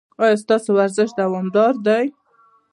[0.23, 2.05] ایا ستاسو ورزش دوامدار دی؟